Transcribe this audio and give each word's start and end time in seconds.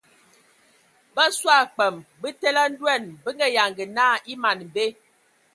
Bə 1.15 1.23
soe 1.39 1.53
a 1.61 1.69
kpəm 1.75 1.95
bətele 2.21 2.61
a 2.65 2.69
ndoan 2.71 3.03
bə 3.23 3.29
nga 3.35 3.47
yanga 3.55 3.85
na 3.97 4.05
e 4.31 4.33
man 4.43 4.59
be. 4.73 4.85